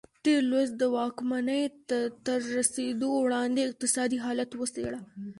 تېر 0.23 0.41
لوست 0.51 0.73
د 0.77 0.83
واکمنۍ 0.95 1.63
ته 1.89 1.97
تر 2.25 2.39
رسېدو 2.57 3.09
وړاندې 3.25 3.59
اقتصادي 3.69 4.17
حالت 4.25 4.49
وڅېړه. 4.59 4.99